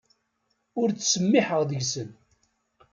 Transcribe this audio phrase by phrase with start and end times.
[0.79, 2.09] Ur ttsemmiḥeɣ deg-sen.